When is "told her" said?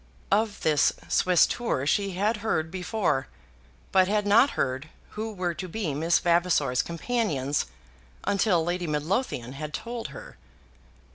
9.75-10.37